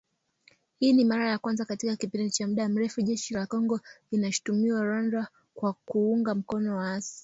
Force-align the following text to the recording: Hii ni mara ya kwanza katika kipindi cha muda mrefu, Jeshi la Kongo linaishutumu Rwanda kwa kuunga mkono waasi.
Hii 0.79 0.93
ni 0.93 1.05
mara 1.05 1.29
ya 1.29 1.37
kwanza 1.37 1.65
katika 1.65 1.95
kipindi 1.95 2.31
cha 2.31 2.47
muda 2.47 2.69
mrefu, 2.69 3.01
Jeshi 3.01 3.33
la 3.33 3.45
Kongo 3.45 3.79
linaishutumu 4.11 4.81
Rwanda 4.83 5.27
kwa 5.53 5.73
kuunga 5.73 6.35
mkono 6.35 6.77
waasi. 6.77 7.19